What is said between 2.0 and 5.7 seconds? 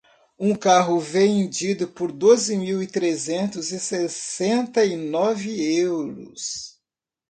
doze mil trezentos e sessenta e nove